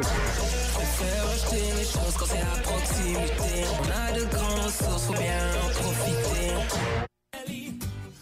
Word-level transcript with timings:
Acheter 0.00 1.66
les 1.76 1.84
choses 1.84 2.16
quand 2.18 2.26
à 2.26 2.60
proximité. 2.62 3.50
On 3.78 3.86
a 3.90 4.12
de 4.18 4.24
grandes 4.24 5.18
bien 5.18 5.42
en 5.56 5.70
profiter. 5.80 6.48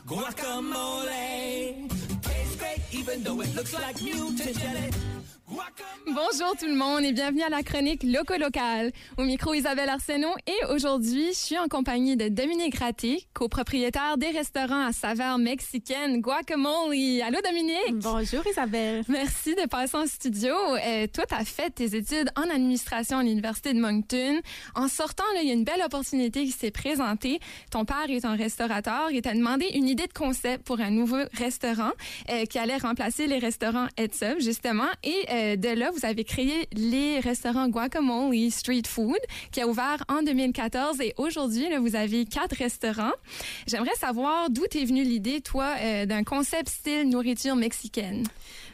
Guacamole 0.06 1.08
even 2.92 3.22
though 3.22 3.40
it 3.40 3.54
looks 3.54 3.72
like 3.74 4.00
mutant. 4.02 4.58
Bonjour 5.50 6.54
tout 6.58 6.66
le 6.66 6.74
monde 6.74 7.04
et 7.04 7.12
bienvenue 7.12 7.42
à 7.42 7.48
la 7.48 7.62
chronique 7.62 8.02
Loco 8.02 8.36
Local. 8.36 8.92
Au 9.16 9.22
micro 9.22 9.54
Isabelle 9.54 9.88
Arsenault 9.88 10.34
et 10.46 10.66
aujourd'hui, 10.74 11.28
je 11.28 11.38
suis 11.38 11.58
en 11.58 11.68
compagnie 11.68 12.16
de 12.16 12.28
Dominique 12.28 12.78
Raté, 12.78 13.26
copropriétaire 13.32 14.18
des 14.18 14.28
restaurants 14.28 14.86
à 14.86 14.92
saveur 14.92 15.38
mexicaine 15.38 16.20
Guacamole. 16.20 17.22
Allô 17.24 17.38
Dominique? 17.42 18.02
Bonjour 18.02 18.46
Isabelle. 18.46 19.04
Merci 19.08 19.54
de 19.54 19.66
passer 19.66 19.96
en 19.96 20.06
studio. 20.06 20.52
Euh, 20.54 21.06
toi, 21.06 21.24
tu 21.26 21.34
as 21.34 21.44
fait 21.44 21.70
tes 21.70 21.96
études 21.96 22.30
en 22.36 22.50
administration 22.50 23.18
à 23.18 23.22
l'Université 23.22 23.72
de 23.72 23.80
Moncton. 23.80 24.40
En 24.74 24.88
sortant, 24.88 25.24
là, 25.34 25.40
il 25.42 25.48
y 25.48 25.50
a 25.50 25.54
une 25.54 25.64
belle 25.64 25.82
opportunité 25.82 26.44
qui 26.44 26.52
s'est 26.52 26.70
présentée. 26.70 27.40
Ton 27.70 27.86
père 27.86 28.06
est 28.08 28.26
un 28.26 28.36
restaurateur 28.36 29.08
et 29.12 29.22
t'a 29.22 29.32
demandé 29.32 29.66
une 29.74 29.88
idée 29.88 30.06
de 30.06 30.12
concept 30.12 30.64
pour 30.64 30.80
un 30.80 30.90
nouveau 30.90 31.22
restaurant 31.34 31.92
euh, 32.30 32.44
qui 32.44 32.58
allait 32.58 32.76
remplacer 32.76 33.26
les 33.26 33.38
restaurants 33.38 33.86
Edsub, 33.96 34.40
justement. 34.40 34.88
Et 35.02 35.24
euh, 35.30 35.37
de 35.56 35.68
là, 35.78 35.90
vous 35.90 36.04
avez 36.04 36.24
créé 36.24 36.68
les 36.72 37.20
restaurants 37.20 37.68
Guacamole 37.68 38.50
Street 38.50 38.82
Food 38.86 39.18
qui 39.52 39.60
a 39.60 39.68
ouvert 39.68 40.04
en 40.08 40.22
2014 40.22 41.00
et 41.00 41.14
aujourd'hui, 41.16 41.66
vous 41.80 41.96
avez 41.96 42.24
quatre 42.24 42.56
restaurants. 42.56 43.12
J'aimerais 43.66 43.94
savoir 43.96 44.50
d'où 44.50 44.66
t'es 44.70 44.84
venue 44.84 45.04
l'idée, 45.04 45.40
toi, 45.40 45.74
euh, 45.80 46.06
d'un 46.06 46.24
concept 46.24 46.68
style 46.68 47.08
nourriture 47.08 47.56
mexicaine? 47.56 48.24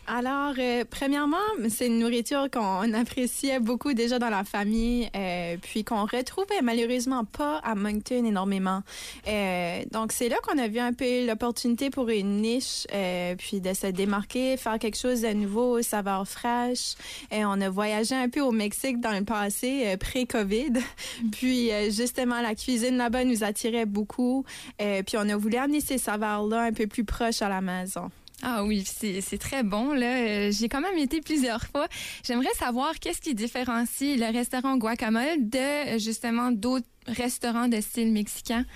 Alors, 0.07 0.55
euh, 0.59 0.85
premièrement, 0.89 1.37
c'est 1.71 1.87
une 1.87 1.99
nourriture 1.99 2.51
qu'on 2.51 2.93
appréciait 2.93 3.59
beaucoup 3.59 3.95
déjà 3.95 4.19
dans 4.19 4.29
la 4.29 4.45
famille, 4.45 5.09
euh, 5.17 5.57
puis 5.63 5.83
qu'on 5.83 6.05
retrouvait 6.05 6.61
malheureusement 6.63 7.25
pas 7.25 7.59
à 7.59 7.75
Moncton 7.75 8.25
énormément. 8.25 8.83
Euh, 9.27 9.83
donc, 9.93 10.13
c'est 10.13 10.29
là 10.29 10.37
qu'on 10.43 10.59
a 10.59 10.69
vu 10.69 10.79
un 10.79 10.93
peu 10.93 11.27
l'opportunité 11.27 11.89
pour 11.89 12.11
une 12.11 12.43
niche, 12.43 12.87
euh, 12.93 13.35
puis 13.37 13.63
de 13.63 13.73
se 13.73 13.87
démarquer, 13.87 14.59
faire 14.59 14.79
quelque 14.79 14.99
chose 14.99 15.23
de 15.23 15.33
nouveau, 15.33 15.81
saveur 15.81 16.29
fraîche. 16.29 16.97
Et 17.31 17.45
on 17.47 17.61
a 17.61 17.71
voyagé 17.71 18.15
un 18.15 18.29
peu 18.29 18.41
au 18.41 18.53
Mexique 18.53 19.01
dans 19.01 19.13
le 19.19 19.25
passé, 19.25 19.85
euh, 19.87 19.97
pré-COVID. 19.97 20.73
Puis, 21.33 21.73
euh, 21.73 21.91
justement, 21.91 22.43
la 22.43 22.55
cuisine 22.55 22.99
là-bas 22.99 23.25
nous 23.25 23.43
attirait 23.43 23.87
beaucoup. 23.87 24.45
Euh, 24.83 25.03
puis, 25.03 25.17
on 25.19 25.29
a 25.29 25.37
voulu 25.37 25.57
amener 25.57 25.81
ces 25.81 25.99
saveurs-là 25.99 26.63
un 26.63 26.73
peu 26.73 26.87
plus 26.87 27.05
proches 27.05 27.41
à 27.41 27.49
la 27.49 27.61
maison. 27.63 28.11
Ah 28.47 28.63
oui, 28.63 28.85
c'est 28.85 29.39
très 29.39 29.63
bon. 29.63 29.95
Là, 29.95 30.17
Euh, 30.19 30.51
j'ai 30.53 30.69
quand 30.69 30.83
même 30.83 30.99
été 30.99 31.21
plusieurs 31.23 31.65
fois. 31.65 31.89
J'aimerais 32.27 32.53
savoir 32.59 32.99
qu'est-ce 33.01 33.21
qui 33.23 33.35
différencie 33.35 34.19
le 34.19 34.31
restaurant 34.33 34.77
Guacamole 34.77 35.49
de 35.49 35.99
justement 35.99 36.53
d'autres 36.53 36.87
restaurants 37.07 37.69
de 37.69 37.81
style 37.81 38.13
mexicain? 38.13 38.67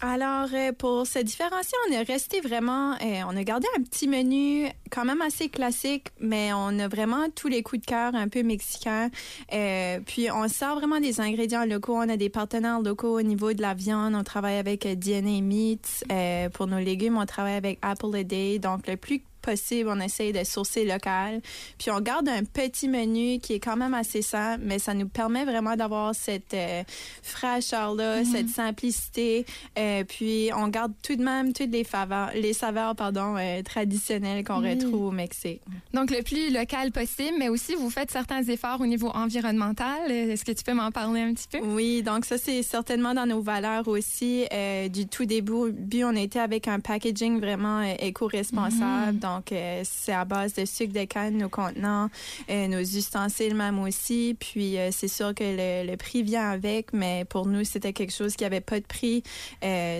Alors, 0.00 0.48
euh, 0.54 0.70
pour 0.72 1.08
se 1.08 1.18
différencier, 1.18 1.76
on 1.88 1.92
est 1.92 2.02
resté 2.02 2.40
vraiment, 2.40 2.92
euh, 2.92 3.22
on 3.26 3.36
a 3.36 3.42
gardé 3.42 3.66
un 3.76 3.82
petit 3.82 4.06
menu 4.06 4.68
quand 4.90 5.04
même 5.04 5.20
assez 5.20 5.48
classique, 5.48 6.08
mais 6.20 6.52
on 6.52 6.78
a 6.78 6.86
vraiment 6.86 7.26
tous 7.34 7.48
les 7.48 7.64
coups 7.64 7.80
de 7.80 7.86
cœur 7.86 8.14
un 8.14 8.28
peu 8.28 8.44
mexicains. 8.44 9.10
Euh, 9.52 9.98
puis, 10.06 10.30
on 10.30 10.46
sort 10.46 10.78
vraiment 10.78 11.00
des 11.00 11.20
ingrédients 11.20 11.64
locaux. 11.64 11.96
On 11.96 12.08
a 12.08 12.16
des 12.16 12.28
partenaires 12.28 12.80
locaux 12.80 13.18
au 13.18 13.22
niveau 13.22 13.52
de 13.52 13.60
la 13.60 13.74
viande. 13.74 14.14
On 14.14 14.22
travaille 14.22 14.58
avec 14.58 14.86
DNA 14.86 15.40
Meats. 15.42 16.50
Pour 16.50 16.68
nos 16.68 16.78
légumes, 16.78 17.18
on 17.18 17.26
travaille 17.26 17.56
avec 17.56 17.80
Apple 17.82 18.14
a 18.14 18.22
Day. 18.22 18.60
Donc, 18.60 18.86
le 18.86 18.96
plus 18.96 19.22
possible, 19.48 19.88
on 19.90 20.00
essaye 20.00 20.32
de 20.32 20.44
sourcer 20.44 20.84
local. 20.84 21.40
Puis 21.78 21.90
on 21.90 22.00
garde 22.00 22.28
un 22.28 22.44
petit 22.44 22.88
menu 22.88 23.38
qui 23.40 23.54
est 23.54 23.60
quand 23.60 23.76
même 23.76 23.94
assez 23.94 24.22
simple, 24.22 24.62
mais 24.64 24.78
ça 24.78 24.92
nous 24.94 25.08
permet 25.08 25.44
vraiment 25.44 25.76
d'avoir 25.76 26.14
cette 26.14 26.54
euh, 26.54 26.82
fraîcheur-là, 27.22 28.24
cette 28.24 28.48
simplicité. 28.48 29.46
Euh, 29.78 30.04
puis 30.04 30.50
on 30.56 30.68
garde 30.68 30.92
tout 31.02 31.16
de 31.16 31.22
même 31.22 31.52
toutes 31.52 31.70
les 31.70 31.84
faveurs, 31.84 32.30
les 32.34 32.52
saveurs 32.52 32.94
pardon, 32.94 33.36
euh, 33.38 33.62
traditionnelles 33.62 34.44
qu'on 34.44 34.60
Oui. 34.62 34.70
retrouve 34.74 35.06
au 35.06 35.10
Mexique. 35.10 35.62
Donc 35.94 36.10
le 36.10 36.22
plus 36.22 36.50
local 36.52 36.90
possible, 36.92 37.36
mais 37.38 37.48
aussi 37.48 37.74
vous 37.74 37.90
faites 37.90 38.10
certains 38.10 38.42
efforts 38.42 38.80
au 38.80 38.86
niveau 38.86 39.08
environnemental. 39.14 40.10
Est-ce 40.10 40.44
que 40.44 40.52
tu 40.52 40.64
peux 40.64 40.74
m'en 40.74 40.90
parler 40.90 41.20
un 41.22 41.32
petit 41.34 41.48
peu? 41.50 41.58
Oui, 41.58 42.02
donc 42.02 42.24
ça, 42.24 42.36
c'est 42.38 42.62
certainement 42.62 43.14
dans 43.14 43.26
nos 43.26 43.40
valeurs 43.40 43.86
aussi. 43.88 44.44
Du 44.90 45.06
tout 45.06 45.24
début, 45.24 45.70
but, 45.72 46.04
on 46.04 46.16
était 46.16 46.38
avec 46.40 46.68
un 46.68 46.80
packaging 46.80 47.38
vraiment 47.40 47.82
éco-responsable. 47.82 49.18
Donc, 49.18 49.37
euh, 49.52 49.82
c'est 49.84 50.12
à 50.12 50.24
base 50.24 50.54
de 50.54 50.64
sucre 50.64 50.92
de 50.92 51.04
canne, 51.04 51.36
nos 51.38 51.48
contenants, 51.48 52.08
euh, 52.50 52.66
nos 52.68 52.80
ustensiles 52.80 53.54
même 53.54 53.78
aussi. 53.78 54.36
Puis, 54.38 54.78
euh, 54.78 54.90
c'est 54.92 55.08
sûr 55.08 55.34
que 55.34 55.44
le, 55.44 55.90
le 55.90 55.96
prix 55.96 56.22
vient 56.22 56.50
avec, 56.50 56.92
mais 56.92 57.24
pour 57.24 57.46
nous, 57.46 57.64
c'était 57.64 57.92
quelque 57.92 58.12
chose 58.14 58.36
qui 58.36 58.44
avait 58.44 58.60
pas 58.60 58.80
de 58.80 58.84
prix. 58.86 59.22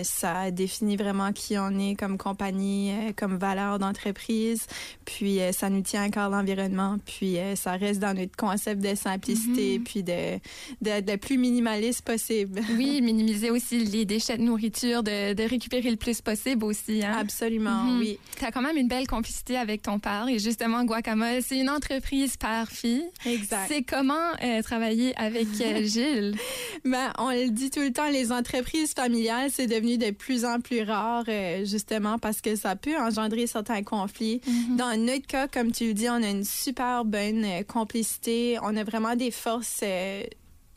Ça 0.03 0.51
définit 0.51 0.97
vraiment 0.97 1.31
qui 1.33 1.57
on 1.57 1.77
est 1.79 1.95
comme 1.95 2.17
compagnie, 2.17 2.91
comme 3.15 3.37
valeur 3.37 3.79
d'entreprise. 3.79 4.65
Puis, 5.05 5.39
ça 5.51 5.69
nous 5.69 5.81
tient 5.81 6.05
encore 6.05 6.29
l'environnement. 6.29 6.97
Puis, 7.05 7.37
ça 7.55 7.71
reste 7.73 7.99
dans 7.99 8.15
notre 8.15 8.35
concept 8.35 8.81
de 8.81 8.95
simplicité, 8.95 9.79
puis 9.79 10.03
de 10.03 10.39
le 10.81 11.15
plus 11.17 11.37
minimaliste 11.37 12.01
possible. 12.03 12.61
Oui, 12.77 13.01
minimiser 13.09 13.49
aussi 13.51 13.79
les 13.85 14.05
déchets 14.05 14.37
de 14.37 14.43
nourriture, 14.43 15.03
de, 15.03 15.33
de 15.33 15.43
récupérer 15.43 15.89
le 15.89 15.97
plus 15.97 16.21
possible 16.21 16.63
aussi. 16.65 17.03
Hein? 17.03 17.17
Absolument, 17.19 17.83
Mhm. 17.83 17.99
oui. 17.99 18.19
Tu 18.37 18.45
as 18.45 18.51
quand 18.51 18.61
même 18.61 18.77
une 18.77 18.87
belle 18.87 19.07
complicité 19.29 19.57
avec 19.57 19.83
ton 19.83 19.99
père 19.99 20.27
et 20.27 20.39
justement 20.39 20.83
Guacamole, 20.85 21.43
c'est 21.43 21.59
une 21.59 21.69
entreprise 21.69 22.35
père-fille. 22.35 23.05
Exact. 23.27 23.65
C'est 23.67 23.83
comment 23.83 24.15
euh, 24.43 24.63
travailler 24.63 25.15
avec 25.17 25.47
euh, 25.61 25.83
Gilles? 25.83 26.35
Ben, 26.83 27.13
on 27.19 27.29
le 27.29 27.49
dit 27.49 27.69
tout 27.69 27.81
le 27.81 27.91
temps, 27.93 28.09
les 28.09 28.31
entreprises 28.31 28.93
familiales, 28.93 29.51
c'est 29.51 29.67
devenu 29.67 29.99
de 29.99 30.09
plus 30.09 30.45
en 30.45 30.61
plus 30.61 30.81
rare, 30.81 31.25
euh, 31.27 31.63
justement, 31.63 32.17
parce 32.17 32.41
que 32.41 32.55
ça 32.55 32.75
peut 32.75 32.97
engendrer 32.97 33.45
certains 33.45 33.83
conflits. 33.83 34.41
Dans 34.77 34.99
notre 34.99 35.27
cas, 35.27 35.47
comme 35.47 35.71
tu 35.71 35.87
le 35.87 35.93
dis, 35.93 36.09
on 36.09 36.23
a 36.23 36.29
une 36.29 36.43
super 36.45 37.05
bonne 37.05 37.45
euh, 37.45 37.61
complicité. 37.61 38.57
On 38.63 38.75
a 38.75 38.83
vraiment 38.83 39.15
des 39.15 39.29
forces 39.29 39.83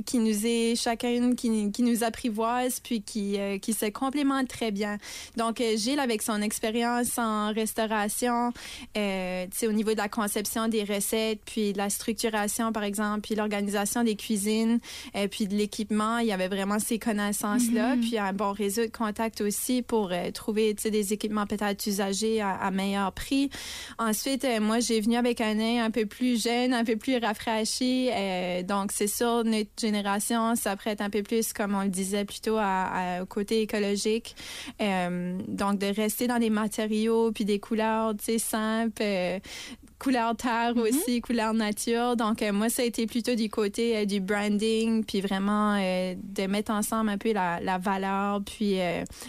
qui 0.04 0.18
nous 0.18 0.46
est 0.46 0.76
chacune 0.76 1.34
qui, 1.36 1.70
qui 1.72 1.82
nous 1.82 2.04
apprivoise 2.04 2.80
puis 2.80 3.02
qui 3.02 3.38
euh, 3.38 3.58
qui 3.58 3.72
se 3.72 3.86
complémente 3.86 4.48
très 4.48 4.70
bien. 4.70 4.98
Donc 5.36 5.60
euh, 5.60 5.76
Gilles 5.76 6.00
avec 6.00 6.22
son 6.22 6.42
expérience 6.42 7.18
en 7.18 7.52
restauration, 7.52 8.52
euh, 8.96 9.46
au 9.62 9.72
niveau 9.72 9.92
de 9.92 9.98
la 9.98 10.08
conception 10.08 10.68
des 10.68 10.84
recettes 10.84 11.40
puis 11.44 11.72
de 11.72 11.78
la 11.78 11.90
structuration 11.90 12.72
par 12.72 12.82
exemple 12.82 13.20
puis 13.22 13.34
l'organisation 13.34 14.02
des 14.02 14.16
cuisines 14.16 14.80
euh, 15.16 15.28
puis 15.28 15.46
de 15.46 15.54
l'équipement, 15.54 16.18
il 16.18 16.26
y 16.26 16.32
avait 16.32 16.48
vraiment 16.48 16.78
ces 16.78 16.98
connaissances 16.98 17.70
là 17.72 17.96
puis 18.00 18.18
un 18.18 18.32
bon 18.32 18.52
réseau 18.52 18.82
de 18.82 18.90
contacts 18.90 19.40
aussi 19.40 19.82
pour 19.82 20.10
euh, 20.12 20.30
trouver 20.30 20.74
des 20.74 21.12
équipements 21.12 21.46
peut-être 21.46 21.86
usagés 21.86 22.40
à, 22.40 22.50
à 22.50 22.70
meilleur 22.70 23.12
prix. 23.12 23.50
Ensuite 23.98 24.46
moi 24.60 24.80
j'ai 24.80 25.00
venu 25.00 25.16
avec 25.16 25.40
un 25.40 25.58
œil 25.58 25.78
un 25.78 25.90
peu 25.90 26.06
plus 26.06 26.42
jeune, 26.42 26.74
un 26.74 26.84
peu 26.84 26.96
plus 26.96 27.18
rafraîchi 27.18 28.10
donc 28.66 28.92
c'est 28.92 29.06
sûr 29.06 29.44
notre 29.44 29.70
génération 29.92 30.54
s'apprête 30.56 31.00
un 31.00 31.10
peu 31.10 31.22
plus, 31.22 31.52
comme 31.52 31.74
on 31.74 31.82
le 31.82 31.88
disait 31.88 32.24
plutôt, 32.24 32.56
à, 32.58 33.20
côté 33.28 33.62
écologique. 33.62 34.34
Euh, 34.80 35.38
donc, 35.48 35.78
de 35.78 35.86
rester 35.86 36.26
dans 36.26 36.38
des 36.38 36.50
matériaux 36.50 37.30
puis 37.32 37.44
des 37.44 37.58
couleurs, 37.58 38.16
tu 38.16 38.24
sais, 38.24 38.38
simples, 38.38 39.02
euh, 39.02 39.38
couleur 40.02 40.34
terre 40.34 40.74
aussi, 40.76 41.20
couleur 41.20 41.54
nature. 41.54 42.16
Donc, 42.16 42.42
euh, 42.42 42.52
moi, 42.52 42.68
ça 42.68 42.82
a 42.82 42.84
été 42.84 43.06
plutôt 43.06 43.36
du 43.36 43.48
côté 43.48 43.96
euh, 43.96 44.04
du 44.04 44.18
branding, 44.18 45.04
puis 45.04 45.20
vraiment 45.20 45.76
euh, 45.78 46.14
de 46.20 46.46
mettre 46.48 46.72
ensemble 46.72 47.10
un 47.10 47.18
peu 47.18 47.32
la, 47.32 47.60
la 47.60 47.78
valeur, 47.78 48.40
puis 48.44 48.78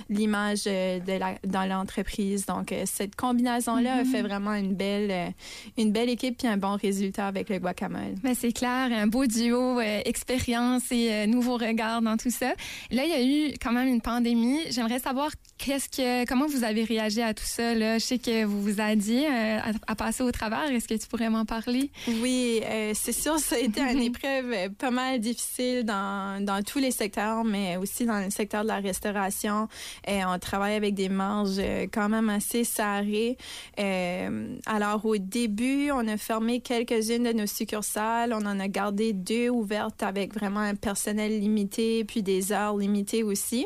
l'image 0.09 0.63
de 0.63 1.19
la, 1.19 1.35
dans 1.45 1.65
l'entreprise. 1.65 2.45
Donc, 2.47 2.73
cette 2.85 3.15
combinaison-là 3.15 3.97
a 3.97 4.03
fait 4.03 4.21
vraiment 4.21 4.53
une 4.53 4.73
belle, 4.73 5.33
une 5.77 5.91
belle 5.91 6.09
équipe, 6.09 6.37
puis 6.39 6.47
un 6.47 6.57
bon 6.57 6.75
résultat 6.75 7.27
avec 7.27 7.49
le 7.49 7.59
guacamole. 7.59 8.15
Ben, 8.23 8.33
c'est 8.33 8.51
clair, 8.51 8.89
un 8.91 9.07
beau 9.07 9.25
duo, 9.25 9.79
expérience 9.79 10.91
et 10.91 11.27
nouveau 11.27 11.57
regard 11.57 12.01
dans 12.01 12.17
tout 12.17 12.31
ça. 12.31 12.53
Là, 12.91 13.03
il 13.05 13.09
y 13.09 13.13
a 13.13 13.23
eu 13.23 13.53
quand 13.61 13.71
même 13.71 13.87
une 13.87 14.01
pandémie. 14.01 14.59
J'aimerais 14.71 14.99
savoir 14.99 15.31
qu'est-ce 15.63 15.89
que, 15.89 16.25
comment 16.25 16.47
vous 16.47 16.63
avez 16.63 16.83
réagi 16.83 17.21
à 17.21 17.33
tout 17.33 17.45
ça. 17.45 17.73
Là? 17.73 17.97
Je 17.97 18.03
sais 18.03 18.19
que 18.19 18.43
vous 18.43 18.61
vous 18.61 18.81
aidiez 18.81 19.27
euh, 19.27 19.59
à, 19.87 19.95
passer 19.95 20.23
au 20.23 20.31
Est-ce 20.71 20.87
que 20.87 20.93
tu 20.95 21.07
pourrais 21.07 21.29
m'en 21.29 21.45
parler? 21.45 21.91
Oui, 22.07 22.61
euh, 22.63 22.91
c'est 22.93 23.11
sûr, 23.11 23.39
ça 23.39 23.55
a 23.55 23.59
été 23.59 23.81
une 23.81 24.01
épreuve 24.01 24.51
euh, 24.51 24.69
pas 24.69 24.91
mal 24.91 25.19
difficile 25.19 25.83
dans, 25.83 26.43
dans 26.43 26.61
tous 26.63 26.79
les 26.79 26.91
secteurs, 26.91 27.43
mais 27.43 27.77
aussi 27.77 28.05
dans 28.05 28.23
le 28.23 28.29
secteur 28.29 28.63
de 28.63 28.67
la 28.67 28.79
restauration. 28.79 29.67
Euh, 30.07 30.21
on 30.27 30.39
travaille 30.39 30.75
avec 30.75 30.93
des 30.93 31.09
marges 31.09 31.61
quand 31.91 32.09
même 32.09 32.29
assez 32.29 32.63
serrées. 32.63 33.37
Euh, 33.79 34.57
alors, 34.65 35.05
au 35.05 35.17
début, 35.17 35.91
on 35.91 36.07
a 36.07 36.17
fermé 36.17 36.59
quelques-unes 36.59 37.23
de 37.23 37.33
nos 37.33 37.47
succursales. 37.47 38.33
On 38.33 38.45
en 38.45 38.59
a 38.59 38.67
gardé 38.67 39.13
deux 39.13 39.49
ouvertes 39.49 40.03
avec 40.03 40.33
vraiment 40.33 40.59
un 40.61 40.75
personnel 40.75 41.39
limité, 41.39 42.03
puis 42.03 42.23
des 42.23 42.51
heures 42.51 42.77
limitées 42.77 43.23
aussi. 43.23 43.65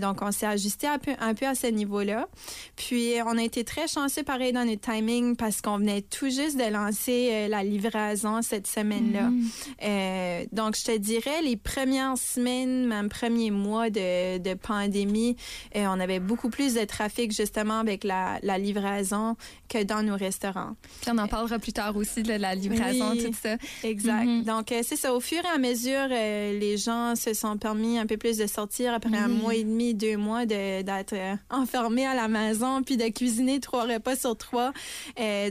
Donc, 0.00 0.20
on 0.20 0.30
s'est 0.30 0.46
ajusté 0.46 0.86
un 0.86 0.98
peu, 0.98 1.12
un 1.18 1.34
peu 1.34 1.46
à 1.46 1.54
ce 1.54 1.66
niveau-là. 1.66 2.28
Puis, 2.76 3.14
on 3.26 3.38
a 3.38 3.42
été 3.42 3.64
très 3.64 3.88
chanceux, 3.88 4.22
pareil, 4.22 4.52
dans 4.52 4.64
notre 4.64 4.80
timing 4.80 5.36
parce 5.36 5.60
qu'on 5.62 5.78
venait 5.78 6.01
tout 6.10 6.28
juste 6.30 6.56
de 6.56 6.70
lancer 6.70 7.28
euh, 7.32 7.48
la 7.48 7.62
livraison 7.64 8.42
cette 8.42 8.66
semaine-là. 8.66 9.22
Mhm. 9.30 9.48
Euh, 9.82 10.44
donc, 10.52 10.76
je 10.76 10.84
te 10.84 10.96
dirais, 10.96 11.42
les 11.42 11.56
premières 11.56 12.16
semaines, 12.18 12.86
même 12.86 13.08
premiers 13.08 13.50
mois 13.50 13.90
de, 13.90 14.38
de 14.38 14.54
pandémie, 14.54 15.36
euh, 15.76 15.86
on 15.88 15.98
avait 16.00 16.20
beaucoup 16.20 16.50
plus 16.50 16.74
de 16.74 16.84
trafic 16.84 17.32
justement 17.32 17.78
avec 17.80 18.04
la, 18.04 18.38
la 18.42 18.58
livraison 18.58 19.36
que 19.68 19.82
dans 19.82 20.02
nos 20.02 20.16
restaurants. 20.16 20.76
Puis 21.00 21.10
on 21.12 21.18
en 21.18 21.28
parlera 21.28 21.58
plus 21.58 21.72
tard 21.72 21.96
aussi 21.96 22.22
de 22.22 22.32
la 22.34 22.54
livraison, 22.54 23.10
Oui. 23.12 23.24
tout 23.24 23.34
ça. 23.40 23.56
Exact. 23.84 24.24
Mhm. 24.24 24.44
Donc, 24.44 24.66
c'est 24.82 24.96
ça. 24.96 25.14
Au 25.14 25.20
fur 25.20 25.38
et 25.44 25.54
à 25.54 25.58
mesure, 25.58 26.08
les 26.08 26.76
gens 26.76 27.14
se 27.16 27.32
sont 27.34 27.56
permis 27.56 27.98
un 27.98 28.06
peu 28.06 28.16
plus 28.16 28.36
de 28.38 28.46
sortir 28.46 28.92
après 28.94 29.16
un 29.16 29.28
mois 29.28 29.54
et 29.54 29.64
demi, 29.64 29.94
deux 29.94 30.16
mois 30.16 30.46
de- 30.46 30.82
d'être 30.82 31.14
euh, 31.14 31.34
enfermés 31.50 32.06
à 32.06 32.14
la 32.14 32.28
maison 32.28 32.82
puis 32.82 32.96
de 32.96 33.08
cuisiner 33.08 33.60
trois 33.60 33.84
repas 33.84 34.16
sur 34.16 34.36
trois. 34.36 34.72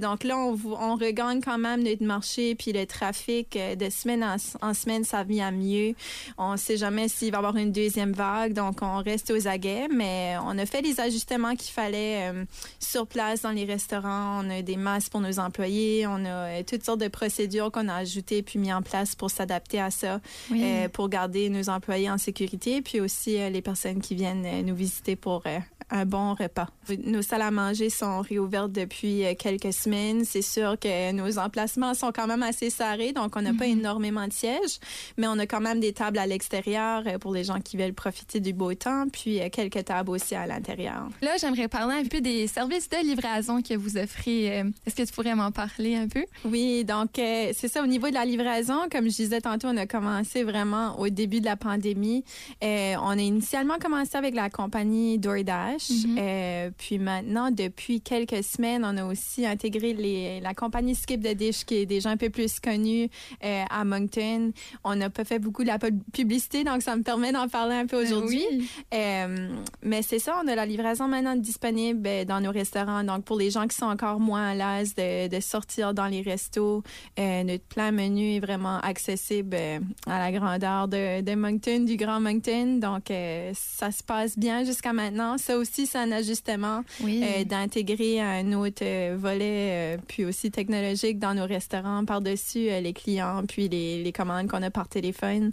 Donc 0.01 0.24
là, 0.24 0.38
on, 0.42 0.96
regagne 0.96 1.42
quand 1.42 1.58
même 1.58 1.84
notre 1.84 2.04
marché 2.04 2.56
puis 2.56 2.72
le 2.74 2.86
trafic 2.86 3.56
euh, 3.56 3.76
de 3.76 3.90
semaine 3.90 4.24
en, 4.24 4.36
en 4.62 4.74
semaine, 4.74 5.04
ça 5.04 5.24
vient 5.24 5.52
mieux. 5.52 5.94
On 6.38 6.58
sait 6.58 6.78
jamais 6.78 7.08
s'il 7.08 7.32
va 7.32 7.38
y 7.38 7.40
avoir 7.40 7.56
une 7.58 7.72
deuxième 7.72 8.12
vague, 8.14 8.54
donc 8.54 8.80
on 8.82 8.98
reste 8.98 9.32
aux 9.32 9.48
aguets, 9.48 9.88
mais 9.94 10.36
on 10.46 10.58
a 10.58 10.66
fait 10.66 10.82
les 10.82 11.00
ajustements 11.00 11.56
qu'il 11.56 11.72
fallait 11.72 12.30
euh, 12.32 12.46
sur 12.80 13.08
place 13.08 13.42
dans 13.42 13.52
les 13.52 13.66
restaurants. 13.66 14.42
On 14.44 14.50
a 14.50 14.62
des 14.62 14.78
masques 14.78 15.12
pour 15.12 15.22
nos 15.22 15.40
employés, 15.40 16.06
on 16.08 16.26
a 16.26 16.30
euh, 16.30 16.64
toutes 16.68 16.84
sortes 16.84 17.02
de 17.02 17.08
procédures 17.08 17.72
qu'on 17.72 17.88
a 17.88 17.96
ajoutées 17.96 18.42
puis 18.44 18.60
mis 18.60 18.74
en 18.74 18.82
place 18.82 19.16
pour 19.16 19.30
s'adapter 19.32 19.80
à 19.80 19.92
ça, 19.92 20.20
Oui. 20.50 20.62
euh, 20.64 20.90
pour 20.90 21.10
garder 21.10 21.50
nos 21.50 21.70
employés 21.70 22.10
en 22.10 22.18
sécurité, 22.18 22.82
puis 22.82 23.00
aussi 23.00 23.38
euh, 23.40 23.50
les 23.50 23.62
personnes 23.62 24.02
qui 24.02 24.16
viennent 24.16 24.66
nous 24.66 24.76
visiter 24.76 25.16
pour 25.16 25.44
un 25.92 26.06
bon 26.06 26.34
repas. 26.34 26.68
Nos 27.06 27.22
salles 27.22 27.42
à 27.42 27.52
manger 27.52 27.90
sont 27.90 28.22
réouvertes 28.22 28.72
depuis 28.72 29.26
euh, 29.26 29.34
quelques 29.38 29.74
semaines. 29.74 30.24
C'est 30.26 30.42
sûr 30.42 30.80
que 30.80 31.12
nos 31.12 31.38
emplacements 31.38 31.94
sont 31.94 32.12
quand 32.12 32.28
même 32.28 32.44
assez 32.44 32.70
serrés, 32.70 33.12
donc 33.12 33.36
on 33.36 33.42
n'a 33.42 33.54
pas 33.54 33.68
énormément 33.68 34.26
de 34.28 34.34
sièges, 34.34 34.80
mais 35.18 35.28
on 35.28 35.38
a 35.38 35.46
quand 35.46 35.60
même 35.60 35.80
des 35.80 35.94
tables 35.94 36.18
à 36.18 36.26
l'extérieur 36.26 37.04
euh, 37.06 37.18
pour 37.18 37.34
les 37.34 37.44
gens 37.44 37.60
qui 37.60 37.78
veulent 37.78 37.94
profiter 37.94 38.40
du 38.40 38.54
beau 38.54 38.74
temps, 38.74 39.06
puis 39.12 39.42
euh, 39.42 39.50
quelques 39.50 39.86
tables 39.86 40.10
aussi 40.10 40.34
à 40.34 40.48
l'intérieur. 40.48 41.10
Là, 41.22 41.32
j'aimerais 41.40 41.68
parler 41.68 41.96
un 41.96 42.06
peu 42.06 42.22
des 42.22 42.48
services 42.48 42.90
de 42.90 43.06
livraison 43.06 43.62
que 43.62 43.76
vous 43.76 43.98
offrez. 43.98 44.46
Est-ce 44.86 44.96
que 44.96 45.04
tu 45.04 45.14
pourrais 45.14 45.36
m'en 45.36 45.52
parler 45.52 45.96
un 45.96 46.08
peu? 46.08 46.24
Oui, 46.46 46.86
donc 46.86 47.10
c'est 47.16 47.68
ça 47.68 47.84
au 47.84 47.88
niveau 47.88 48.10
de 48.10 48.14
la 48.14 48.26
livraison. 48.26 48.88
Comme 48.92 49.06
je 49.06 49.16
disais 49.16 49.42
tantôt, 49.42 49.68
on 49.68 49.78
a 49.78 49.86
commencé 49.86 50.44
vraiment 50.44 51.00
au 51.00 51.10
début 51.10 51.42
de 51.42 51.46
la 51.46 51.58
pandémie. 51.58 52.24
On 52.62 53.10
a 53.10 53.22
initialement 53.22 53.78
commencé 53.80 54.18
avec 54.18 54.36
la 54.36 54.50
compagnie 54.50 55.20
DoorDash. 55.20 55.81
Mhm. 55.89 56.18
Euh, 56.19 56.69
puis 56.78 57.00
maintenant, 57.00 57.51
depuis 57.51 58.01
quelques 58.01 58.44
semaines, 58.44 58.83
on 58.86 58.95
a 58.98 59.06
aussi 59.06 59.45
intégré 59.45 59.94
les, 59.94 60.39
la 60.39 60.54
compagnie 60.54 60.95
Skip 60.95 61.22
the 61.24 61.36
Dish, 61.36 61.66
qui 61.66 61.75
est 61.75 61.86
déjà 61.86 62.10
un 62.10 62.18
peu 62.18 62.30
plus 62.30 62.60
connue 62.60 63.10
euh, 63.44 63.63
à 63.69 63.83
Moncton. 63.83 64.51
On 64.83 64.95
n'a 64.95 65.10
pas 65.10 65.24
fait 65.24 65.39
beaucoup 65.39 65.63
de 65.63 65.68
la 65.68 65.80
pub- 65.80 66.01
publicité, 66.13 66.63
donc 66.63 66.81
ça 66.81 66.95
me 66.95 67.04
permet 67.04 67.31
d'en 67.31 67.48
parler 67.48 67.75
un 67.75 67.86
peu 67.86 68.01
aujourd'hui. 68.01 68.44
Oui. 68.51 68.69
Euh, 68.94 69.50
mais 69.81 70.01
c'est 70.01 70.19
ça, 70.19 70.39
on 70.44 70.48
a 70.48 70.56
la 70.56 70.66
livraison 70.66 71.07
maintenant 71.07 71.36
disponible 71.36 72.25
dans 72.27 72.42
nos 72.42 72.51
restaurants. 72.51 73.04
Donc, 73.04 73.24
pour 73.24 73.38
les 73.38 73.50
gens 73.50 73.68
qui 73.68 73.75
sont 73.75 73.86
encore 73.86 74.19
moins 74.19 74.50
à 74.50 74.56
l'aise 74.56 74.94
de, 74.95 75.27
de 75.27 75.39
sortir 75.39 75.94
dans 75.94 76.07
les 76.07 76.22
restos, 76.22 76.84
notre 77.18 77.63
plan 77.66 77.92
menu 77.92 78.36
est 78.36 78.39
vraiment 78.39 78.80
accessible 78.80 79.56
à 80.07 80.19
la 80.19 80.31
grandeur 80.31 80.88
de, 80.88 81.22
de 81.22 81.36
Moncton, 81.36 81.80
du 81.86 81.95
Grand 81.95 82.19
Moncton. 82.19 82.80
Donc, 82.80 83.06
ça 83.54 83.92
se 83.92 84.04
passe 84.04 84.38
bien 84.38 84.63
jusqu'à 84.63 84.94
maintenant. 84.94 85.38
Ça 85.38 85.57
aussi, 85.57 85.71
c'est 85.88 85.98
un 85.98 86.12
ajustement 86.12 86.84
Oui. 87.02 87.24
euh, 87.24 87.44
d'intégrer 87.44 88.20
un 88.22 88.54
autre 88.54 88.84
euh, 88.84 89.16
volet, 89.20 89.96
euh, 89.96 89.98
puis 90.08 90.26
aussi 90.26 90.52
technologique 90.52 91.20
dans 91.20 91.34
nos 91.34 91.46
restaurants 91.46 92.06
par-dessus 92.06 92.70
euh, 92.70 92.80
les 92.82 92.94
clients, 92.94 93.44
puis 93.48 93.68
les, 93.70 94.04
les 94.04 94.12
commandes 94.12 94.48
qu'on 94.48 94.62
a 94.64 94.70
par 94.70 94.88
téléphone. 94.88 95.52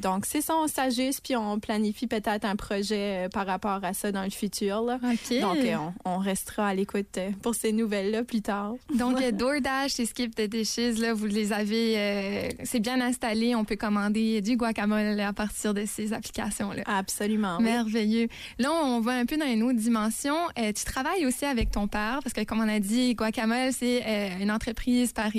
Donc, 0.00 0.26
c'est 0.26 0.40
ça, 0.40 0.54
on 0.56 0.66
s'ajuste, 0.68 1.20
puis 1.24 1.36
on 1.36 1.58
planifie 1.58 2.06
peut-être 2.06 2.44
un 2.44 2.56
projet 2.56 3.28
par 3.32 3.46
rapport 3.46 3.80
à 3.82 3.92
ça 3.92 4.12
dans 4.12 4.24
le 4.24 4.30
futur. 4.30 4.82
là. 4.82 4.98
Donc, 5.40 5.58
on, 6.04 6.10
on 6.10 6.18
restera 6.18 6.68
à 6.68 6.74
l'écoute 6.74 7.18
pour 7.42 7.54
ces 7.54 7.72
nouvelles-là 7.72 8.24
plus 8.24 8.42
tard. 8.42 8.74
Donc, 8.96 9.20
DoorDash 9.32 9.98
et 10.00 10.06
Skip 10.06 10.34
the 10.34 10.42
Dishes, 10.48 10.98
là, 11.00 11.12
vous 11.14 11.26
les 11.26 11.52
avez, 11.52 12.48
c'est 12.64 12.80
bien 12.80 13.00
installé. 13.00 13.54
On 13.54 13.64
peut 13.64 13.76
commander 13.76 14.40
du 14.40 14.56
guacamole 14.56 15.18
à 15.20 15.32
partir 15.32 15.74
de 15.74 15.84
ces 15.86 16.12
applications-là. 16.12 16.82
Absolument. 16.86 17.56
oui. 17.58 17.64
Merveilleux. 17.64 18.28
Là, 18.58 18.70
on 18.72 19.00
va 19.02 19.12
un 19.12 19.26
peu 19.26 19.36
dans 19.36 19.46
une 19.46 19.62
autre 19.62 19.78
dimension. 19.78 20.34
Euh, 20.58 20.72
tu 20.72 20.84
travailles 20.84 21.26
aussi 21.26 21.44
avec 21.44 21.70
ton 21.70 21.88
père, 21.88 22.20
parce 22.22 22.32
que 22.32 22.42
comme 22.44 22.60
on 22.60 22.68
a 22.68 22.78
dit, 22.78 23.14
Guacamole, 23.14 23.72
c'est 23.72 24.02
euh, 24.06 24.28
une 24.40 24.50
entreprise 24.50 25.12
par 25.12 25.30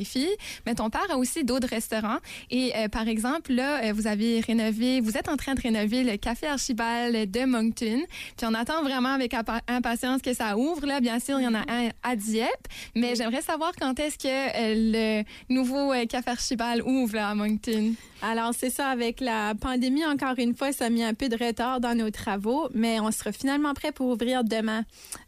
mais 0.65 0.75
ton 0.75 0.89
père 0.89 1.06
a 1.10 1.18
aussi 1.18 1.44
d'autres 1.44 1.68
restaurants. 1.68 2.18
Et 2.51 2.74
euh, 2.75 2.89
par 2.89 3.07
exemple, 3.07 3.54
là, 3.54 3.92
vous 3.94 4.07
avez 4.07 4.39
rénové, 4.39 5.01
vous 5.01 5.18
êtes 5.18 5.30
en 5.30 5.38
train 5.38 5.54
de 5.54 5.62
rénover 5.62 6.04
le 6.04 6.18
Café 6.18 6.48
Archibald 6.48 7.31
de 7.31 7.45
Moncton. 7.45 8.01
Puis 8.38 8.45
on 8.48 8.54
attend 8.54 8.83
vraiment 8.83 9.13
avec 9.13 9.33
impa- 9.33 9.62
impatience 9.68 10.21
que 10.21 10.33
ça 10.33 10.57
ouvre. 10.57 10.86
Là, 10.86 11.00
bien 11.00 11.19
sûr, 11.19 11.39
il 11.39 11.44
y 11.44 11.48
en 11.48 11.56
a 11.56 11.63
un 11.71 11.89
à 12.04 12.15
Dieppe, 12.15 12.68
mais 12.95 13.15
j'aimerais 13.15 13.42
savoir 13.42 13.71
quand 13.80 14.00
est-ce 14.00 14.18
que 14.18 14.27
le 14.30 15.24
nouveau 15.50 15.94
Café 16.10 16.31
Archibald 16.31 16.81
ouvre 16.86 17.15
là, 17.15 17.30
à 17.30 17.36
Moncton? 17.36 17.94
Alors, 18.21 18.54
c'est 18.57 18.69
ça, 18.69 18.88
avec 18.88 19.19
la 19.19 19.54
pandémie, 19.54 20.06
encore 20.06 20.36
une 20.38 20.56
fois, 20.56 20.71
ça 20.71 20.86
a 20.86 20.89
mis 20.89 21.04
un 21.04 21.13
peu 21.13 21.27
de 21.27 21.36
retard 21.36 21.81
dans 21.81 21.94
nos 21.94 22.10
travaux, 22.10 22.69
mais 22.74 23.00
on 23.01 23.12
sera 23.12 23.33
finalement 23.44 23.74
prêt 23.74 23.92
pour 23.92 24.07
ouvrir 24.07 24.45
demain. 24.45 24.86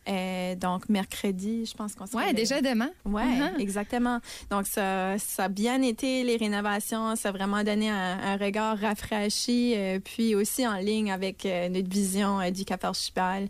Euh, 0.08 0.56
donc, 0.56 0.88
mercredi, 0.88 1.66
je 1.66 1.74
pense 1.74 1.96
qu'on 1.96 2.06
sera 2.06 2.24
Ouais, 2.24 2.34
déjà 2.34 2.62
demain. 2.62 2.90
Ouais, 3.04 3.26
Mhm. 3.26 3.60
exactement. 3.60 4.20
Donc, 4.50 4.68
ça, 4.68 5.18
ça 5.20 5.44
a 5.46 5.48
bien 5.50 5.82
été, 5.82 6.24
les 6.24 6.38
rénovations. 6.38 7.18
Ça 7.18 7.30
a 7.30 7.32
vraiment 7.34 7.62
donné 7.64 7.90
un, 7.90 8.18
un 8.24 8.38
regard 8.38 8.78
rafraîchi, 8.80 9.74
euh, 9.76 10.00
puis 10.00 10.34
aussi 10.34 10.66
en 10.66 10.76
ligne 10.78 11.12
avec 11.12 11.46
euh, 11.46 11.68
notre 11.68 11.90
vision 11.90 12.40
du 12.52 12.64
Café 12.64 12.88
Archipel. 12.88 13.50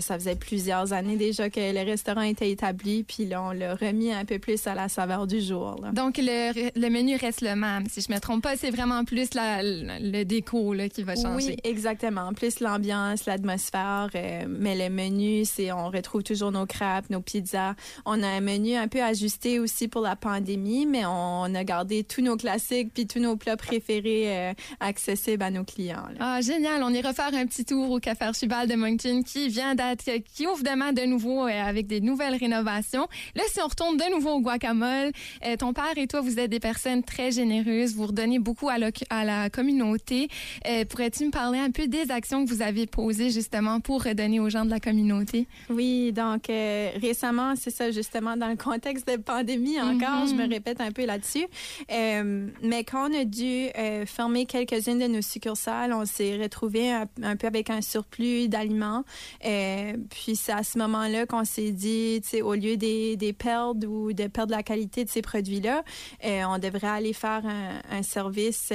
Ça 0.00 0.18
faisait 0.18 0.36
plusieurs 0.36 0.92
années 0.92 1.16
déjà 1.16 1.48
que 1.48 1.60
le 1.60 1.84
restaurant 1.90 2.20
était 2.22 2.50
établi, 2.50 3.04
puis 3.04 3.24
là, 3.24 3.42
on 3.42 3.52
l'a 3.52 3.74
remis 3.74 4.12
un 4.12 4.24
peu 4.26 4.38
plus 4.38 4.66
à 4.66 4.74
la 4.74 4.88
saveur 4.90 5.26
du 5.26 5.40
jour. 5.40 5.76
là. 5.82 5.90
Donc, 5.92 6.18
le, 6.18 6.52
le 6.78 6.88
menu 6.90 7.16
reste 7.16 7.40
le 7.40 7.54
même. 7.56 7.86
Si 7.88 8.02
je 8.02 8.12
me 8.12 8.18
trompe 8.18 8.42
pas, 8.42 8.56
c'est 8.56 8.70
vraiment 8.70 9.04
plus 9.04 9.32
la- 9.34 9.62
le 9.62 10.24
déco 10.24 10.74
là, 10.74 10.88
qui 10.90 11.02
va 11.02 11.14
changer. 11.16 11.46
Oui, 11.52 11.56
exactement. 11.64 12.32
Plus 12.34 12.60
l'ambiance, 12.60 13.24
l'atmosphère, 13.26 14.01
euh, 14.14 14.44
mais 14.48 14.76
le 14.76 14.94
menu, 14.94 15.44
c'est 15.44 15.72
on 15.72 15.88
retrouve 15.90 16.22
toujours 16.22 16.52
nos 16.52 16.66
crêpes, 16.66 17.10
nos 17.10 17.20
pizzas. 17.20 17.74
On 18.04 18.22
a 18.22 18.26
un 18.28 18.40
menu 18.40 18.74
un 18.74 18.88
peu 18.88 19.02
ajusté 19.02 19.58
aussi 19.58 19.88
pour 19.88 20.02
la 20.02 20.16
pandémie, 20.16 20.86
mais 20.86 21.04
on 21.06 21.54
a 21.54 21.64
gardé 21.64 22.04
tous 22.04 22.20
nos 22.22 22.36
classiques 22.36 22.92
puis 22.94 23.06
tous 23.06 23.18
nos 23.20 23.36
plats 23.36 23.56
préférés 23.56 24.24
euh, 24.50 24.52
accessibles 24.80 25.42
à 25.42 25.50
nos 25.50 25.64
clients. 25.64 26.04
Ah, 26.20 26.40
génial. 26.40 26.82
On 26.82 26.90
ira 26.90 27.12
faire 27.12 27.32
un 27.34 27.46
petit 27.46 27.64
tour 27.64 27.90
au 27.90 27.98
Café 28.00 28.24
Archibald 28.24 28.70
de 28.70 28.76
Moncton 28.76 29.22
qui 29.22 29.48
vient 29.48 29.74
d'être, 29.74 30.04
qui 30.34 30.46
ouvre 30.46 30.62
demain 30.62 30.92
de 30.92 31.02
nouveau 31.02 31.46
euh, 31.46 31.50
avec 31.62 31.86
des 31.86 32.00
nouvelles 32.00 32.36
rénovations. 32.36 33.06
Là, 33.34 33.42
si 33.48 33.60
on 33.60 33.66
retourne 33.68 33.96
de 33.96 34.10
nouveau 34.10 34.30
au 34.30 34.40
guacamole, 34.40 35.12
euh, 35.46 35.56
ton 35.56 35.72
père 35.72 35.92
et 35.96 36.06
toi, 36.06 36.20
vous 36.20 36.38
êtes 36.38 36.50
des 36.50 36.60
personnes 36.60 37.02
très 37.02 37.30
généreuses. 37.30 37.94
Vous 37.94 38.06
redonnez 38.06 38.38
beaucoup 38.38 38.68
à, 38.68 38.78
la- 38.78 39.50
communauté. 39.50 40.28
Euh, 40.66 40.84
Pourrais-tu 40.84 41.26
me 41.26 41.30
parler 41.30 41.58
un 41.58 41.70
peu 41.70 41.86
des 41.86 42.10
actions 42.10 42.44
que 42.44 42.50
vous 42.50 42.62
avez 42.62 42.86
posées 42.86 43.30
justement 43.30 43.80
pour 43.80 43.91
redonner 43.98 44.40
aux 44.40 44.48
gens 44.48 44.64
de 44.64 44.70
la 44.70 44.80
communauté? 44.80 45.46
Oui, 45.70 46.12
donc 46.12 46.48
euh, 46.50 46.90
récemment, 47.00 47.54
c'est 47.56 47.70
ça 47.70 47.90
justement 47.90 48.36
dans 48.36 48.48
le 48.48 48.56
contexte 48.56 49.06
de 49.08 49.16
pandémie 49.16 49.80
encore, 49.80 50.24
Mhm. 50.24 50.28
je 50.28 50.34
me 50.34 50.48
répète 50.48 50.80
un 50.80 50.92
peu 50.92 51.04
là-dessus. 51.04 51.46
Euh, 51.90 52.48
mais 52.62 52.84
quand 52.84 53.10
on 53.10 53.14
a 53.20 53.24
dû 53.24 53.68
euh, 53.78 54.06
fermer 54.06 54.46
quelques-unes 54.46 54.98
de 54.98 55.06
nos 55.06 55.22
succursales, 55.22 55.92
on 55.92 56.04
s'est 56.04 56.36
retrouvé 56.36 56.92
un, 56.92 57.06
un 57.22 57.36
peu 57.36 57.46
avec 57.46 57.70
un 57.70 57.80
surplus 57.80 58.48
d'aliments. 58.48 59.04
Puis 59.40 60.36
c'est 60.36 60.52
à 60.52 60.62
ce 60.62 60.78
moment-là 60.78 61.26
qu'on 61.26 61.44
s'est 61.44 61.72
dit, 61.72 62.20
tu 62.22 62.28
sais, 62.28 62.42
au 62.42 62.54
lieu 62.54 62.76
des, 62.76 63.16
des 63.16 63.32
perdre 63.32 63.86
ou 63.88 64.12
de 64.12 64.26
perdre 64.26 64.52
la 64.52 64.62
qualité 64.62 65.04
de 65.04 65.10
ces 65.10 65.22
produits-là, 65.22 65.82
on 66.24 66.58
devrait 66.58 66.86
aller 66.88 67.12
faire 67.12 67.42
un, 67.46 67.80
un 67.90 68.02
service. 68.02 68.72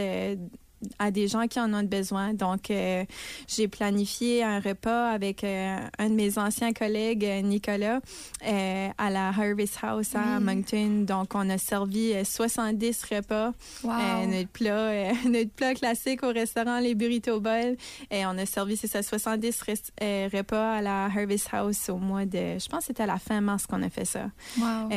À 1.00 1.12
des 1.12 1.28
gens 1.28 1.48
qui 1.48 1.60
en 1.60 1.74
ont 1.74 1.84
besoin. 1.84 2.34
Donc, 2.34 2.70
euh, 2.72 3.04
j'ai 3.48 3.68
planifié 3.68 4.44
un 4.44 4.60
repas 4.60 5.10
avec 5.10 5.44
euh, 5.44 5.78
un 5.98 6.10
de 6.10 6.14
mes 6.16 6.38
anciens 6.38 6.74
collègues, 6.74 7.26
euh, 7.26 7.42
Nicolas, 7.42 8.00
euh, 8.46 8.88
à 8.98 9.10
la 9.10 9.30
Harvest 9.30 9.78
House 9.82 10.16
à 10.16 10.38
Oui. 10.38 10.44
Moncton. 10.44 11.04
Donc, 11.08 11.34
on 11.36 11.50
a 11.50 11.58
servi 11.58 12.14
euh, 12.14 12.24
70 12.24 13.04
repas. 13.12 13.54
Wow. 13.84 14.28
Notre, 14.28 14.50
plat, 14.50 15.14
notre 15.30 15.52
plat 15.52 15.74
classique 15.74 16.24
au 16.24 16.30
restaurant, 16.32 16.80
les 16.80 16.96
burrito 16.96 17.40
bowls. 17.40 17.76
Et 18.12 18.26
on 18.26 18.38
a 18.38 18.46
servi, 18.46 18.78
c'est 18.78 18.88
ça, 18.88 19.02
70 19.04 19.62
res- 19.64 19.92
euh, 20.02 20.30
repas 20.34 20.74
à 20.78 20.82
la 20.82 21.06
Harvest 21.06 21.48
House 21.52 21.90
au 21.90 21.98
mois 21.98 22.26
de... 22.26 22.60
Je 22.60 22.68
pense 22.68 22.80
que 22.82 22.86
c'était 22.88 23.04
à 23.04 23.08
la 23.08 23.18
fin 23.18 23.42
mars 23.42 23.66
qu'on 23.66 23.82
a 23.84 23.90
fait 23.90 24.06
ça. 24.06 24.26
Wow. 24.60 24.90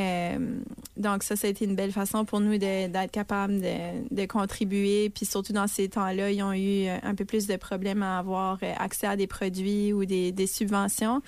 Euh, 1.01 1.11
donc 1.11 1.23
ça, 1.23 1.35
ça 1.35 1.47
a 1.47 1.49
été 1.49 1.65
une 1.65 1.75
belle 1.75 1.91
façon 1.91 2.25
pour 2.25 2.39
nous 2.39 2.57
d'être 2.57 3.11
capable 3.11 3.59
de, 3.59 4.15
de 4.15 4.25
contribuer, 4.25 5.09
puis 5.09 5.25
surtout 5.25 5.53
dans 5.53 5.67
ces 5.67 5.89
temps-là, 5.89 6.31
ils 6.31 6.41
ont 6.43 6.53
eu 6.53 6.87
un 6.87 7.15
peu 7.15 7.25
plus 7.25 7.47
de 7.47 7.55
problèmes 7.55 8.03
à 8.03 8.19
avoir 8.19 8.59
accès 8.77 9.07
à 9.07 9.15
des 9.15 9.27
produits 9.27 9.93
ou 9.93 10.05
des, 10.05 10.31
des 10.31 10.47
subventions. 10.47 11.21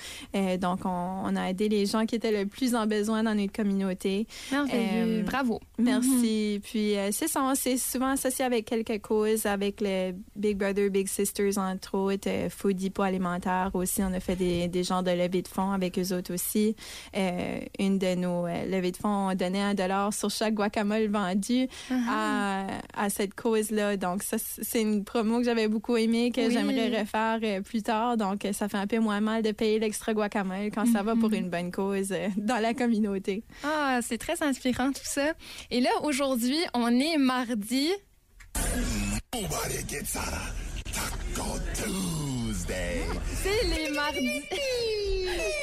donc, 0.59 0.81
on, 0.85 0.89
on, 0.89 1.35
a 1.35 1.49
aidé 1.49 1.69
les 1.69 1.85
gens 1.85 2.05
qui 2.05 2.15
étaient 2.15 2.31
le 2.31 2.47
plus 2.47 2.75
en 2.75 2.87
besoin 2.87 3.23
dans 3.23 3.35
notre 3.35 3.51
communauté. 3.51 4.27
Bravo. 5.25 5.59
Merci. 5.77 6.61
Puis, 6.63 6.95
c'est 7.11 7.27
ça, 7.27 7.41
on 7.43 7.55
s'est 7.55 7.77
souvent 7.77 8.11
associé 8.11 8.45
avec 8.45 8.65
quelques 8.65 9.01
causes, 9.01 9.45
avec 9.45 9.81
les 9.81 10.15
Big 10.35 10.57
Brother, 10.57 10.89
Big 10.89 11.07
Sisters, 11.07 11.57
entre 11.57 11.97
autres, 11.97 12.29
Food 12.49 12.77
Depot 12.77 13.03
alimentaire 13.03 13.71
aussi. 13.73 14.01
On 14.03 14.13
a 14.13 14.19
fait 14.19 14.35
des, 14.35 14.67
des 14.67 14.83
genres 14.83 15.03
de 15.03 15.11
levées 15.11 15.41
de 15.41 15.47
fonds 15.47 15.71
avec 15.71 15.97
eux 15.99 16.13
autres 16.15 16.33
aussi. 16.33 16.75
une 17.79 17.97
de 17.97 18.15
nos 18.15 18.47
levées 18.47 18.91
de 18.91 18.97
fonds, 18.97 19.29
on 19.29 19.35
donnait 19.35 19.62
un 19.63 19.73
dollar 19.73 20.13
sur 20.13 20.29
chaque 20.29 20.53
guacamole 20.53 21.07
vendu 21.07 21.67
uh-huh. 21.89 21.93
à, 22.09 22.67
à, 22.95 23.09
cette 23.09 23.33
cause-là. 23.33 23.97
Donc, 23.97 24.23
ça, 24.23 24.37
c'est 24.39 24.81
une 24.81 25.03
promo 25.03 25.39
que 25.39 25.45
j'avais 25.45 25.67
beaucoup 25.67 25.97
aimée, 25.97 26.31
que 26.31 26.49
j'aimerais 26.49 26.99
refaire 26.99 27.39
euh, 27.43 27.61
plus 27.61 27.83
tard. 27.83 28.17
Donc, 28.17 28.47
ça 28.53 28.69
fait 28.69 28.77
un 28.77 28.87
peu 28.87 28.99
moins 28.99 29.21
mal 29.21 29.41
de 29.41 29.51
payer 29.51 29.79
l'extra 29.79 30.13
guacamole 30.13 30.71
quand 30.73 30.85
ça 30.85 31.03
va 31.03 31.15
pour 31.15 31.29
mm-hmm. 31.29 31.37
une 31.37 31.49
bonne 31.49 31.71
cause 31.71 32.11
euh, 32.11 32.29
dans 32.37 32.59
la 32.61 32.73
communauté. 32.73 33.43
Ah, 33.63 33.99
c'est 34.01 34.17
très 34.17 34.41
inspirant 34.43 34.91
tout 34.91 35.01
ça. 35.03 35.33
Et 35.71 35.81
là, 35.81 35.89
aujourd'hui, 36.03 36.59
on 36.73 36.89
est 36.89 37.17
mardi. 37.17 37.89
C'est 43.41 43.67
les 43.67 43.89
mardis. 43.89 44.43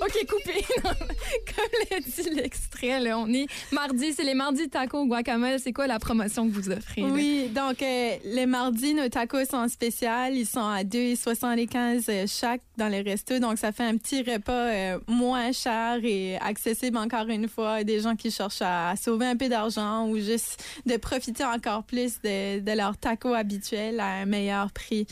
OK, 0.00 0.26
coupé. 0.26 0.64
Comme 0.82 1.70
l'a 1.90 2.00
dit 2.00 2.30
l'extrait, 2.34 3.00
là, 3.00 3.18
on 3.18 3.30
est 3.32 3.46
mardi, 3.70 4.14
c'est 4.14 4.24
les 4.24 4.34
mardis 4.34 4.68
tacos 4.70 5.06
guacamole. 5.06 5.58
C'est 5.58 5.74
quoi 5.74 5.86
la 5.86 5.98
promotion 5.98 6.48
que 6.48 6.54
vous 6.54 6.70
offrez? 6.70 7.02
Oui, 7.02 7.50
donc 7.54 7.82
euh, 7.82 8.16
les 8.24 8.46
mardis, 8.46 8.94
nos 8.94 9.08
tacos 9.10 9.44
sont 9.44 9.68
spéciaux. 9.68 10.08
Ils 10.32 10.46
sont 10.46 10.60
à 10.60 10.84
2,75 10.84 12.04
euh, 12.08 12.24
chaque 12.26 12.62
dans 12.78 12.88
les 12.88 13.02
restos. 13.02 13.40
Donc, 13.40 13.58
ça 13.58 13.72
fait 13.72 13.84
un 13.84 13.98
petit 13.98 14.22
repas 14.22 14.52
euh, 14.52 14.98
moins 15.06 15.52
cher 15.52 15.98
et 16.02 16.38
accessible 16.38 16.96
encore 16.96 17.28
une 17.28 17.46
fois 17.46 17.72
à 17.74 17.84
des 17.84 18.00
gens 18.00 18.16
qui 18.16 18.30
cherchent 18.30 18.62
à, 18.62 18.94
sauver 18.96 19.26
un 19.26 19.36
peu 19.36 19.50
d'argent 19.50 20.06
ou 20.08 20.18
juste 20.18 20.64
de 20.86 20.96
profiter 20.96 21.44
encore 21.44 21.84
plus 21.84 22.22
de, 22.22 22.60
de 22.60 22.72
leur 22.72 22.96
taco 22.96 23.34
habituel 23.34 24.00
à 24.00 24.06
un 24.06 24.24
meilleur 24.24 24.70
prix. 24.72 25.06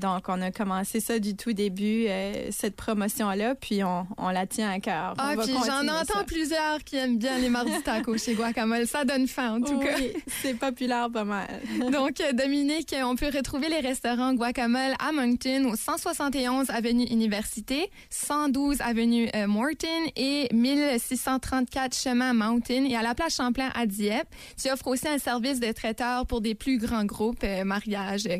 donc, 0.00 0.28
on 0.28 0.40
a 0.40 0.52
commencé 0.52 1.00
ça 1.00 1.18
du 1.18 1.34
tout 1.34 1.52
début, 1.52 2.06
cette 2.50 2.76
promotion-là. 2.76 3.54
Puis, 3.56 3.82
on, 3.82 4.03
on, 4.18 4.30
la 4.30 4.46
tient 4.46 4.70
à 4.70 4.80
cœur. 4.80 5.14
Ah, 5.18 5.34
puis 5.42 5.52
j'en 5.52 5.88
entends 5.88 6.24
plusieurs 6.26 6.82
qui 6.84 6.96
aiment 6.96 7.18
bien 7.18 7.38
les 7.38 7.48
mardis 7.48 7.82
tacos 7.82 8.18
chez 8.18 8.34
Guacamole. 8.34 8.86
Ça 8.86 9.04
donne 9.04 9.26
faim, 9.26 9.56
en 9.56 9.60
tout 9.60 9.78
oui, 9.78 9.86
cas. 9.86 10.20
c'est 10.42 10.54
populaire 10.54 11.10
pas 11.10 11.24
mal. 11.24 11.48
Donc, 11.92 12.22
Dominique, 12.32 12.94
on 13.04 13.16
peut 13.16 13.30
retrouver 13.34 13.68
les 13.68 13.80
restaurants 13.80 14.34
Guacamole 14.34 14.94
à 14.98 15.12
Moncton 15.12 15.70
au 15.72 15.76
171 15.76 16.70
Avenue 16.70 17.04
Université, 17.04 17.90
112 18.10 18.80
Avenue 18.80 19.28
euh, 19.34 19.46
Morton 19.46 19.86
et 20.16 20.48
1634 20.52 21.96
Chemin 21.96 22.32
Mountain 22.32 22.84
et 22.84 22.96
à 22.96 23.02
la 23.02 23.14
place 23.14 23.36
Champlain 23.36 23.70
à 23.74 23.86
Dieppe. 23.86 24.28
Tu 24.60 24.70
offres 24.70 24.88
aussi 24.88 25.08
un 25.08 25.18
service 25.18 25.60
de 25.60 25.72
traiteur 25.72 26.26
pour 26.26 26.40
des 26.40 26.54
plus 26.54 26.78
grands 26.78 27.04
groupes, 27.04 27.44
euh, 27.44 27.64
mariages, 27.64 28.26
euh, 28.26 28.38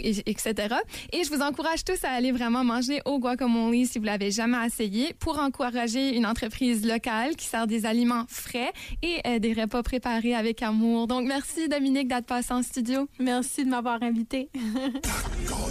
etc. 0.00 0.74
Et 1.12 1.24
je 1.24 1.30
vous 1.30 1.40
encourage 1.40 1.84
tous 1.84 2.04
à 2.04 2.10
aller 2.10 2.32
vraiment 2.32 2.64
manger 2.64 3.00
au 3.04 3.18
guacamole 3.18 3.46
si 3.86 3.98
vous 3.98 4.04
l'avez 4.04 4.30
jamais 4.30 4.66
essayé 4.66 4.95
pour 5.18 5.38
encourager 5.38 6.16
une 6.16 6.26
entreprise 6.26 6.86
locale 6.86 7.36
qui 7.36 7.46
sert 7.46 7.66
des 7.66 7.86
aliments 7.86 8.24
frais 8.28 8.72
et 9.02 9.20
euh, 9.26 9.38
des 9.38 9.52
repas 9.52 9.82
préparés 9.82 10.34
avec 10.34 10.62
amour. 10.62 11.06
Donc, 11.06 11.26
merci 11.26 11.68
Dominique 11.68 12.08
d'être 12.08 12.26
passé 12.26 12.52
en 12.52 12.62
studio. 12.62 13.08
Merci 13.18 13.64
de 13.64 13.70
m'avoir 13.70 14.02
invité. 14.02 14.48